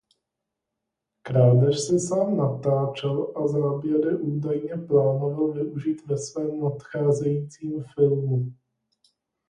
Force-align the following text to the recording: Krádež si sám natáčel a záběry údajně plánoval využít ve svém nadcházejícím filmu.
Krádež 1.21 1.79
si 1.79 1.99
sám 1.99 2.37
natáčel 2.37 3.33
a 3.35 3.47
záběry 3.47 4.15
údajně 4.15 4.75
plánoval 4.87 5.51
využít 5.51 6.07
ve 6.07 6.17
svém 6.17 6.59
nadcházejícím 6.61 7.83
filmu. 7.95 8.53